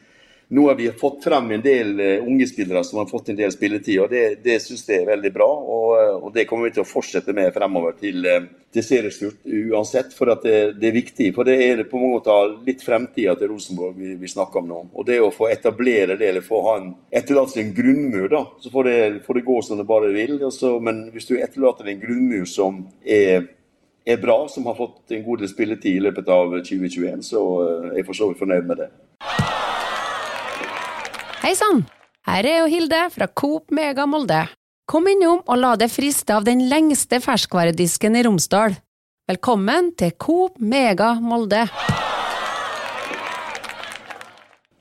[0.51, 3.53] nå har vi fått frem en del uh, unge spillere som har fått en del
[3.53, 5.49] spilletid, og det, det syns jeg er veldig bra.
[5.49, 9.45] Og, uh, og, det kommer vi til å fortsette med fremover til, uh, til serieslutt
[9.45, 11.29] uansett, for det, det, er viktig.
[11.37, 14.81] For det er på mange måter litt fremtida til Rosenborg vi, vi, snakker om nå.
[14.97, 18.73] Og det å få etablere det, eller få ha en, etterlate en grunnmur, da, så
[18.73, 18.97] får det,
[19.29, 20.39] får det, gå som det bare vil.
[20.49, 23.51] Også, men hvis du etterlater en grunnmur som er
[24.09, 27.45] er bra, som har fått en god del spilletid i løpet av 2021, så
[27.91, 29.58] er jeg for så vidt fornøyd med det.
[31.39, 31.85] Hei sann!
[32.27, 34.41] Her er jo Hilde fra Coop Mega Molde.
[34.91, 38.75] Kom innom og la deg friste av den lengste ferskvaredisken i Romsdal.
[39.31, 41.63] Velkommen til Coop Mega Molde.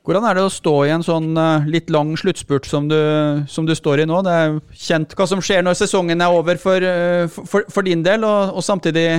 [0.02, 2.98] Hvordan er det å stå i en sånn uh, litt lang sluttspurt som du,
[3.46, 4.18] som du, står i nå?
[4.26, 8.02] Det er kjent hva som skjer når sesongen er over for, uh, for, for din
[8.02, 9.12] del, og, og, samtidig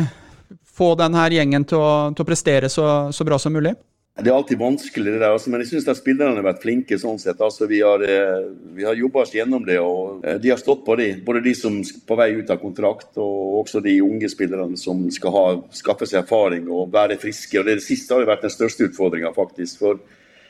[0.76, 3.78] få denne gjengen til å, til å prestere så, så bra som mulig?
[4.20, 6.98] Det er alltid vanskelig, det der, altså, men jeg syns spillerne har vært flinke.
[7.00, 7.40] sånn sett.
[7.40, 10.84] Altså, vi har, eh, vi har jobba oss gjennom det, og eh, de har stått
[10.86, 11.24] på det.
[11.24, 15.06] Både de som er på vei ut av kontrakt, og også de unge spillerne som
[15.12, 17.60] skal ha, skaffe seg erfaring og være friske.
[17.60, 19.80] og Det, det siste har vært den største utfordringa, faktisk.
[19.80, 20.00] for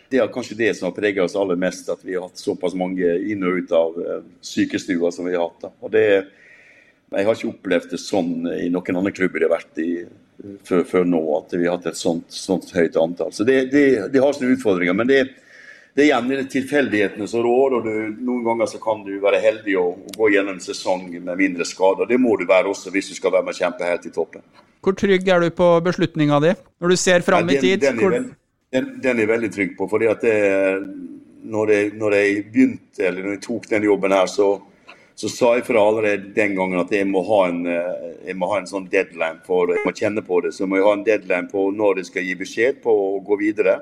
[0.09, 2.73] det er kanskje det som har preget oss aller mest, at vi har hatt såpass
[2.73, 5.67] mange inn og ut av uh, sykestuer som vi har hatt.
[5.67, 5.69] Da.
[5.85, 6.25] Og det,
[7.13, 9.91] jeg har ikke opplevd det sånn i noen andre klubber jeg har vært i
[10.63, 13.33] før, før, nå, at vi har hatt et sånt, sånt høyt antall.
[13.35, 14.95] Så det, det, det har sine utfordringer.
[14.97, 15.19] Men det,
[15.97, 17.77] det er igjen tilfeldighetene som rår.
[17.79, 21.05] og du, Noen ganger så kan du være heldig og, og, gå gjennom en sesong
[21.17, 22.09] med mindre skader.
[22.09, 24.45] Det må du være også hvis du skal være med å kjempe helt i toppen.
[24.85, 27.83] Hvor trygg er du på beslutninga di, når du ser fram i tid?
[27.83, 28.29] Den, den, er veld,
[28.71, 29.89] den, den, er jeg veldig trygg på.
[29.91, 30.37] fordi at det,
[31.49, 34.53] når, jeg, når jeg begynte, eller når jeg tok den jobben her, så
[35.19, 38.61] så sa jeg fra allerede den gangen at jeg må ha en, eh, må ha
[38.61, 40.53] en sånn deadline for Jeg må kjenne på det.
[40.55, 43.37] Så må jeg ha en deadline på når jeg skal gi beskjed på å gå
[43.41, 43.81] videre.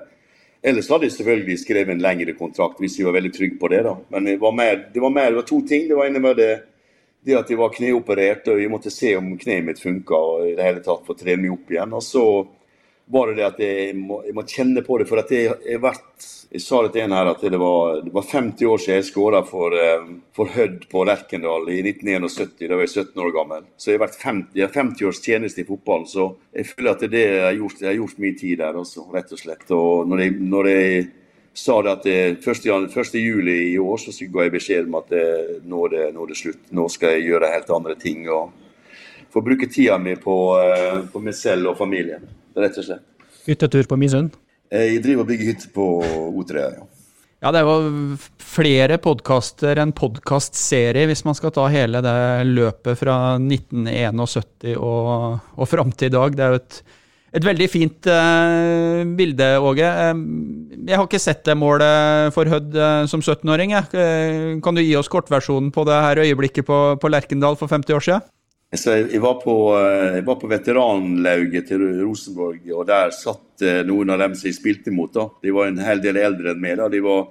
[0.65, 3.83] Ellers hadde jeg selvfølgelig skrevet en lengre kontrakt hvis jeg var veldig trygg på det.
[3.85, 3.93] da.
[4.09, 5.85] Men det var, mer, det var, mer, det var to ting.
[5.87, 6.51] Det var ene det,
[7.21, 10.55] det at jeg var kneoperert og jeg måtte se om kneet mitt funka og i
[10.57, 11.93] det hele tatt få trene meg opp igjen.
[11.93, 12.25] Og så
[13.07, 15.07] var det det at jeg må, jeg må kjenne på det.
[15.09, 18.13] For at jeg jeg, vært jeg sa det til en her at det var, det
[18.15, 22.67] var 50 år siden jeg skåra for, eh, for Hødd på Lerkendal i 1971.
[22.67, 23.67] Da var jeg 17 år gammel.
[23.75, 26.07] Så jeg har, vært 50, jeg har 50 års tjeneste i fotballen.
[26.07, 29.07] Så jeg føler at det jeg har gjort, jeg har gjort mye tid der også,
[29.13, 29.65] rett og slett.
[29.75, 31.07] Og når jeg, når jeg
[31.57, 32.87] sa det at det, 1.
[32.95, 33.19] 1.
[33.19, 35.27] juli i år så ga jeg beskjed om at det,
[35.65, 36.63] nå, er det, nå er det slutt.
[36.71, 38.27] Nå skal jeg gjøre helt andre ting.
[38.29, 38.53] og
[39.33, 42.23] Få bruke tida mi på, eh, på meg selv og familien,
[42.57, 43.31] rett og slett.
[43.47, 44.35] Hyttetur på Misund?
[44.71, 45.87] Eh, jeg driver og bygger hytte på
[46.35, 46.87] Otreia, ja.
[47.37, 52.15] Ja, det er jo flere podkaster enn podkastserie, hvis man skal ta hele det
[52.49, 56.33] løpet fra 1971 og, og fram til i dag.
[56.33, 56.79] Det er jo et,
[57.37, 59.85] et veldig fint uh, bilde, Åge.
[59.85, 63.75] Uh, jeg har ikke sett det målet for Hødd uh, som 17-åring.
[63.93, 67.99] Uh, kan du gi oss kortversjonen på det her øyeblikket på, på Lerkendal for 50
[67.99, 68.25] år siden?
[68.69, 74.19] Jeg var, på, jeg var på veteranlauget til Rosenborg, og der satt eh, noen av
[74.19, 75.13] dem som jeg spilte mot.
[75.13, 75.29] Da.
[75.39, 76.75] De var en hel del eldre enn meg.
[76.75, 76.89] Da.
[76.91, 77.29] De, var,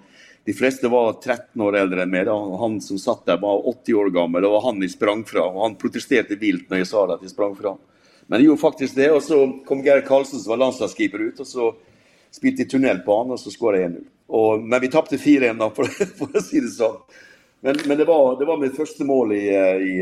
[0.49, 2.25] de fleste var 13 år eldre enn meg.
[2.31, 2.39] Da.
[2.63, 4.47] Han som satt der, var 80 år gammel.
[4.47, 5.45] Det var han jeg sprang fra.
[5.51, 7.75] Og han protesterte vilt når jeg sa det at jeg sprang fra.
[8.31, 9.13] Men jeg gjorde faktisk det.
[9.13, 11.45] Og så kom Geir Karlsen, som var landslagskeeper, ut.
[11.45, 11.69] og så
[12.33, 14.65] spilte jeg tunnel på han, og så skåra jeg 1-0.
[14.65, 16.97] Men vi tapte 4-1, for, for å si det sånn.
[17.67, 19.95] Men, men det, var, det, var, mitt første mål i, i,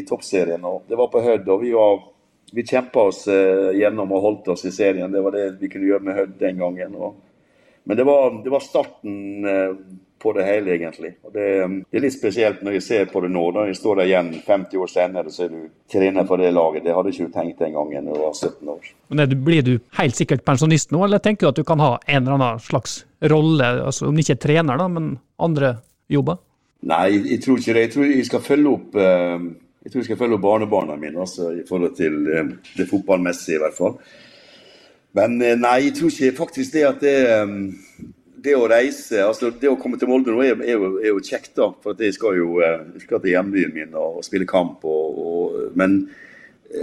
[0.00, 0.64] i toppserien.
[0.66, 1.46] og Det var på Hødd.
[1.46, 2.00] og vi var
[2.50, 5.12] vi kjempa oss uh, gjennom og holdt oss i serien.
[5.12, 6.96] Det var det vi kunne gjøre med Hødd den gangen.
[6.98, 7.16] Og,
[7.86, 9.44] men det var, det var starten
[10.18, 11.12] på det hele, egentlig.
[11.22, 11.46] Og det,
[11.90, 13.44] det, er litt spesielt når jeg ser på det nå.
[13.54, 15.60] Når jeg står der igjen 50 år senere, så er du
[15.92, 16.84] trener for det laget.
[16.86, 18.90] Det hadde jeg ikke tenkt den gangen da jeg var 17 år.
[19.14, 22.22] Men Blir du helt sikkert pensjonist nå, eller tenker du at du kan ha en
[22.22, 25.76] eller annen slags rolle, altså om ikke trener, da, men andre
[26.10, 26.42] jobber?
[26.86, 27.80] Nei, jeg tror ikke det.
[27.88, 29.48] Jeg tror jeg skal følge opp uh,
[29.82, 33.58] jeg tror jeg skal følge opp barnebarna mine altså, i forhold til uh, det fotballmessige,
[33.58, 33.98] i hvert fall.
[35.18, 37.18] Men uh, nei, jeg tror ikke faktisk det at det
[38.38, 41.22] det å reise, altså det å komme til Molde nå er, er, jo, er jo,
[41.26, 41.72] kjekt, da.
[41.82, 44.84] For jeg skal jo jeg skal til hjembyen min og, og spille kamp.
[44.86, 46.04] Og, og, men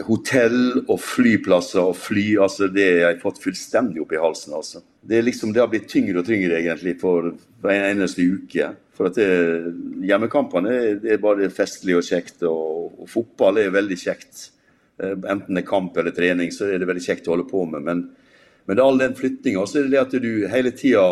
[0.08, 4.56] hotell og flyplasser og fly, altså det har jeg fått fullstendig opp i halsen.
[4.58, 4.82] altså.
[5.02, 8.72] Det liksom, det har blitt tyngre og tyngre egentlig for hver eneste uke.
[8.96, 9.30] For at det,
[10.08, 14.48] Hjemmekampene det er bare festlig og kjekt, og, og, fotball er veldig kjekt.
[14.98, 17.66] Eh, enten det er kamp eller trening, så er det veldig kjekt å holde på
[17.70, 17.86] med.
[17.86, 18.04] Men,
[18.66, 19.68] men det all den flyttinga.
[19.70, 21.06] Så er det det at du hele tida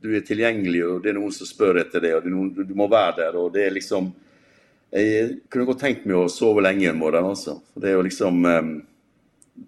[0.00, 2.86] du er tilgjengelig, og det er noen som spør etter det, og noen, du må
[2.88, 3.36] være der.
[3.36, 4.08] og det er liksom
[4.90, 7.60] Jeg kunne godt tenkt meg å sove lenge en morgen, altså.
[7.78, 8.70] Det er jo liksom eh,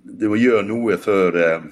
[0.03, 1.63] Du må gjøre noe før, eh,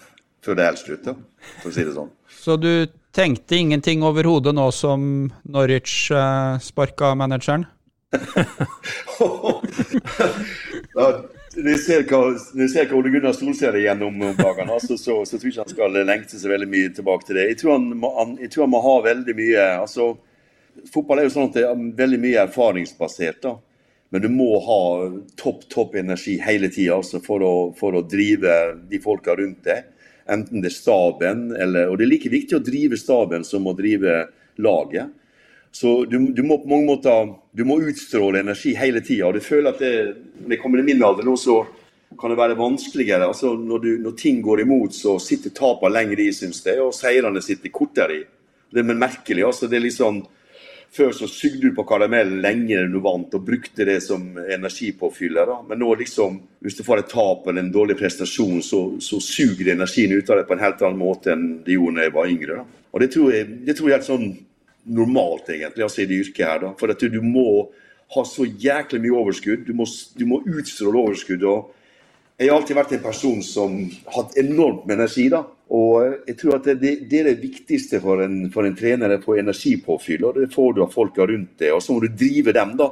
[0.45, 1.11] før det er slutt,
[1.59, 2.13] for å si det sånn.
[2.31, 2.87] Så du
[3.17, 7.67] tenkte ingenting over hodet nå som Norwich uh, sparka manageren?
[10.95, 11.07] ja,
[11.57, 15.37] når jeg ser hva, hva Ole Gunnar Solskjær er gjennom om dagene, altså, så, så,
[15.37, 17.49] tror jeg ikke han skal lengte seg veldig mye tilbake til det.
[17.51, 20.05] Jeg tror han må, han, jeg tror han må ha veldig mye altså,
[20.93, 23.43] Fotball er jo sånn at det er veldig mye erfaringsbasert.
[23.45, 23.57] da.
[24.11, 24.83] Men du må ha
[25.39, 27.45] topp topp energi hele tida altså, for,
[27.79, 28.57] for, å drive
[28.91, 29.87] de folka rundt deg.
[30.31, 33.75] Enten det er staben eller Og det er like viktig å drive staben som å
[33.79, 34.25] drive
[34.59, 35.11] laget.
[35.71, 39.31] Så du, du må på mange måter du må utstråle energi hele tida.
[39.33, 39.93] du føler at det,
[40.43, 41.63] når jeg kommer i min alder nå, så
[42.19, 43.31] kan det være vanskeligere.
[43.31, 46.95] Altså når, du, når ting går imot, så sitter tapene lenger i, syns jeg, og
[46.95, 48.25] seirene sitter kortere i.
[48.71, 49.45] Det er merkelig.
[49.47, 50.25] altså det er liksom
[50.93, 55.47] før så sugde du på karamellen lenger enn du vant, og brukte det som energipåfyller.
[55.47, 55.59] Da.
[55.69, 59.65] Men nå liksom, hvis du får et tap eller en dårlig prestasjon, så, så suger
[59.65, 62.17] det energien ut av deg på en helt annen måte enn det gjorde da jeg
[62.17, 62.61] var yngre.
[62.61, 62.87] Da.
[62.91, 64.31] Og det tror, jeg, det tror jeg er sånn
[64.91, 66.65] normalt, egentlig, altså i det yrket her.
[66.65, 66.73] Da.
[66.81, 67.51] For at du må
[68.17, 69.69] ha så jæklig mye overskudd.
[69.69, 69.87] Du må,
[70.19, 71.47] du må utstråle overskudd.
[71.47, 71.77] og
[72.41, 73.75] jeg har alltid vært en person som
[74.07, 75.29] har hatt enormt med energi.
[75.29, 79.15] da, og jeg tror at det, det er det viktigste for en, for en trener,
[79.15, 80.25] å få energipåfyll.
[80.27, 81.77] og Det får du av folka rundt deg.
[81.77, 82.89] Og så må du drive dem, da,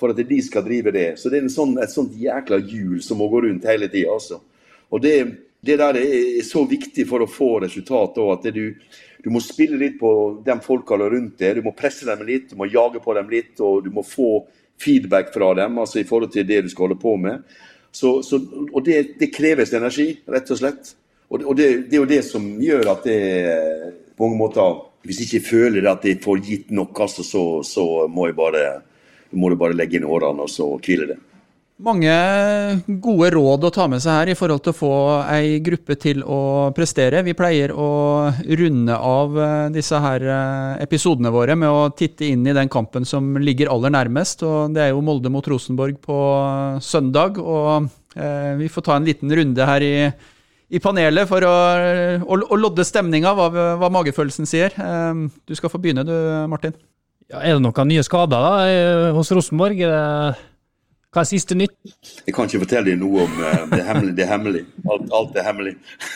[0.00, 1.10] for at de skal drive det.
[1.20, 4.14] Så det er sånn, et sånt jækla hjul som må gå rundt hele tida.
[4.16, 4.40] Altså.
[4.88, 5.16] Og det,
[5.60, 8.16] det, der er så viktig for å få resultat.
[8.16, 8.64] at du,
[9.20, 10.14] du, må spille litt på
[10.46, 11.60] de folka rundt deg.
[11.60, 14.46] Du må presse dem litt, du må jage på dem litt, og du må få
[14.80, 17.44] feedback fra dem altså i forhold til det du skal holde på med.
[17.92, 18.40] Så, så,
[18.72, 20.94] og det, det, kreves energi, rett og slett.
[21.32, 23.20] Og, det, det, er jo det som gjør at det
[24.16, 28.06] på mange måter Hvis jeg ikke føler at jeg får gitt nok, altså, så, så
[28.06, 28.66] må jeg bare
[29.32, 31.18] må jeg bare legge inn årene og så hvile det.
[31.82, 32.12] Mange
[33.02, 34.96] gode råd å ta med seg her i forhold til å få
[35.32, 37.24] ei gruppe til å prestere.
[37.26, 37.88] Vi pleier å
[38.60, 43.08] runde av eh, disse her eh, episodene våre med å titte inn i den kampen
[43.08, 44.44] som ligger aller nærmest.
[44.46, 46.20] og Det er jo Molde mot Rosenborg på
[46.84, 47.40] søndag.
[47.42, 49.96] og eh, Vi får ta en liten runde her i,
[50.72, 51.56] i panelet for å,
[52.24, 54.72] å, å lodde stemninga, hva, hva, magefølelsen sier.
[54.72, 56.14] Eh, du skal få begynne du,
[56.48, 56.72] Martin.
[57.28, 59.84] Ja, er det noen nye skader da, hos Rosenborg?
[59.84, 60.40] Er
[61.12, 61.74] hva er siste nytt?
[62.24, 64.12] Jeg kan ikke fortelle deg noe om uh, det er hemmelig.
[64.16, 64.62] Det er hemmelig.
[64.88, 65.72] Alt, alt er hemmelig.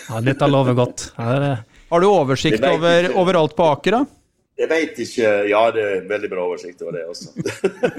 [0.08, 1.10] ja, Dette lover godt.
[1.18, 1.50] Det...
[1.92, 4.00] Har du oversikt over, over, alt på Aker, da?
[4.56, 5.32] Jeg veit ikke.
[5.50, 7.34] Ja, det er veldig bra oversikt over det også.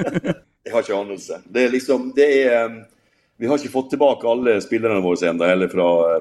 [0.65, 1.37] jeg har ikke anelse.
[1.45, 2.81] Det er liksom Det er um,
[3.37, 5.47] vi har ikke fått tilbake alle spillerne våre ennå.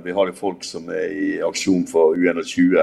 [0.04, 2.76] Vi har folk som er i aksjon for U21.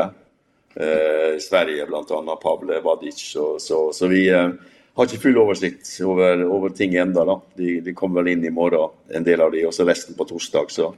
[0.73, 2.37] Eh, Sverige bl.a.
[2.41, 3.21] Pavle Vadic.
[3.33, 4.49] Så, så, så vi, eh,
[4.93, 7.39] har ikke full oversikt over, over ting ennå.
[7.57, 10.27] De, de, kommer vel inn i morgen, en del av de, og så resten på
[10.29, 10.69] torsdag.
[10.73, 10.91] Så.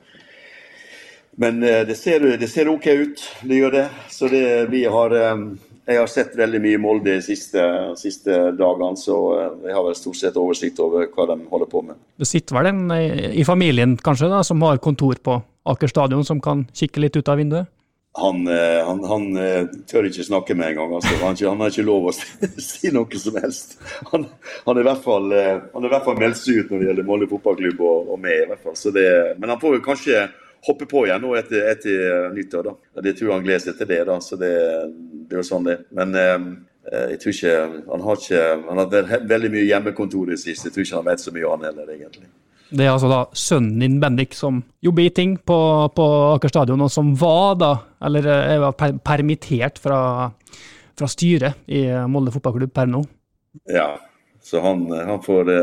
[1.39, 3.85] Men eh, det ser, det ser, OK ut, det gjør det.
[4.11, 5.45] Så det, vi har eh,
[5.85, 7.61] Jeg har sett veldig mye Molde de siste,
[7.99, 11.83] siste dagene, så eh, jeg har vel stort sett oversikt over hva de holder på
[11.85, 11.99] med.
[12.17, 16.37] Det sitter vel en i familien kanskje da, som har kontor på Aker stadion, som
[16.41, 17.71] kan kikke litt ut av vinduet?
[18.17, 20.93] han, eh, han, han, eh, tør ikke snakke med en gang.
[20.97, 21.17] Altså.
[21.19, 22.13] Han, han, har ikke lov å
[22.69, 23.75] si noe som helst.
[24.11, 24.27] Han,
[24.63, 26.89] han er i hvert fall, eh, han i hvert fall meldt seg ut når det
[26.89, 28.45] gjelder Molde fotballklubb og, og meg.
[28.45, 28.79] i hvert fall.
[28.95, 29.07] Det,
[29.41, 30.23] men han får jo kanskje
[30.65, 32.71] hoppe på igjen nå etter, etter nyttår.
[32.71, 33.03] da.
[33.03, 34.01] Det tror jeg han gleder seg til det.
[34.07, 34.53] da, så det,
[35.25, 36.47] det er jo sånn det Men eh,
[37.11, 37.53] jeg tror ikke
[37.91, 40.69] Han har ikke, han har veldig mye hjemmekontor i det siste.
[40.69, 42.27] Jeg tror ikke han vet så mye, han heller, egentlig.
[42.75, 45.57] Det er altså da sønnen din, Bendik, som jobber i ting på,
[45.95, 47.71] på Aker stadion, og som var da,
[48.05, 49.99] eller er per permittert fra,
[50.97, 53.03] fra styret i Molde fotballklubb per nå.
[53.71, 53.91] Ja,
[54.45, 55.53] så han, han, får,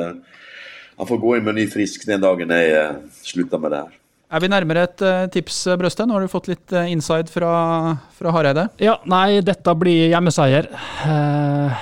[0.98, 2.94] han får gå inn med ny frisk den dagen jeg
[3.26, 3.98] slutter med det her.
[4.32, 6.06] Er vi nærmere et uh, tips, Brøste?
[6.08, 7.50] Nå har du fått litt uh, inside fra,
[8.16, 8.64] fra Hareide.
[8.80, 10.70] Ja, nei, dette blir hjemmeseier.
[11.04, 11.74] Uh,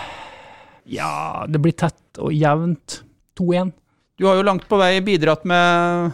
[0.90, 3.04] ja, det blir tett og jevnt.
[3.38, 3.70] 2-1.
[4.18, 6.10] Du har jo langt på vei bidratt med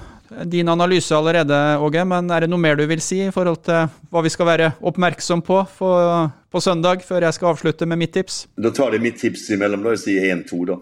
[0.52, 2.04] din analyse allerede, Åge.
[2.04, 4.68] Men er det noe mer du vil si i forhold til hva vi skal være
[4.84, 8.42] oppmerksom på for, på søndag, før jeg skal avslutte med mitt tips?
[8.60, 9.88] Da tar jeg mitt tips imellom.
[9.88, 10.78] Da sier jeg 1-2, da.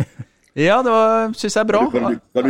[0.56, 0.92] Ja, det
[1.36, 1.82] syns jeg er bra.
[1.92, 2.46] Kan du, kan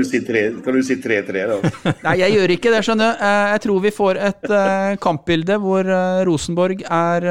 [0.77, 1.57] du si 3-3, da?
[2.07, 3.25] Nei, jeg gjør ikke det, skjønner du.
[3.27, 7.27] Eh, jeg tror vi får et eh, kampbilde hvor eh, Rosenborg er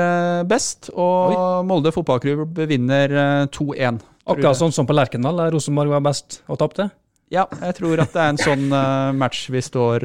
[0.50, 1.38] best, og Oi.
[1.70, 3.16] Molde fotballklubb vinner
[3.56, 4.02] 2-1.
[4.26, 6.90] Akkurat sånn som på Lerkendal, der Rosenborg var best og tapte?
[7.32, 8.68] Ja, jeg tror at det er en sånn
[9.16, 10.04] match vi står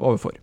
[0.00, 0.34] overfor.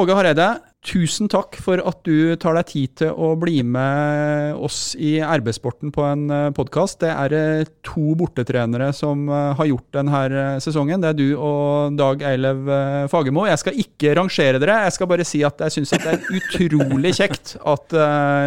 [0.00, 0.48] Åge Hareide,
[0.80, 5.92] Tusen takk for at du tar deg tid til å bli med oss i RB-sporten
[5.92, 7.02] på en eh, podkast.
[7.02, 11.04] Det er eh, to bortetrenere som eh, har gjort denne sesongen.
[11.04, 12.64] Det er du og Dag Eilev
[13.12, 13.44] Fagermo.
[13.50, 17.12] Jeg skal ikke rangere dere, jeg skal bare si at jeg syns det er utrolig
[17.18, 18.00] kjekt at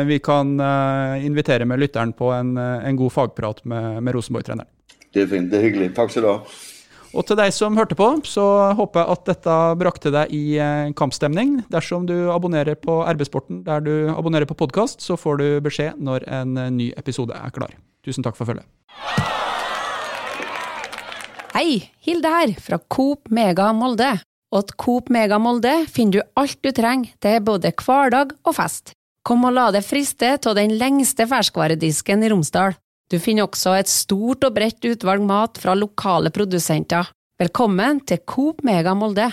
[0.10, 0.58] vi kan
[1.22, 4.70] invitere med lytteren på en, en god fagprat med, med Rosenborg-treneren.
[5.14, 5.94] Det er fint, det er hyggelig.
[5.94, 6.40] Takk skal du ha.
[7.14, 10.94] Og til deg som hørte på, så håper jeg at dette brakte deg i eh,
[10.98, 11.60] kampstemning.
[11.70, 16.26] Dersom du abonnerer på RB-sporten der du abonnerer på podkast, så får du beskjed når
[16.26, 17.76] en eh, ny episode er klar.
[18.04, 18.66] Tusen takk for følget.
[21.54, 24.16] Hei, Hilde her, fra Coop Mega Molde.
[24.54, 28.96] Og Coop Mega Molde finner du alt du trenger til både hverdag og fest.
[29.24, 32.74] Kom og la deg friste av den lengste ferskvaredisken i Romsdal.
[33.14, 37.12] Du finner også et stort og bredt utvalg mat fra lokale produsenter.
[37.38, 39.28] Velkommen til Coop Mega Molde!